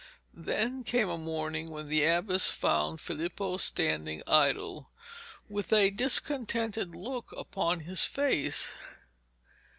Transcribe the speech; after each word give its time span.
Then 0.33 0.83
came 0.83 1.09
a 1.09 1.17
morning 1.19 1.69
when 1.69 1.87
the 1.87 2.03
abbess 2.05 2.49
found 2.49 2.99
Filippo 2.99 3.57
standing 3.57 4.23
idle, 4.25 4.89
with 5.47 5.71
a 5.71 5.91
discontented 5.91 6.95
look 6.95 7.31
upon 7.37 7.81
his 7.81 8.05
face. 8.05 8.73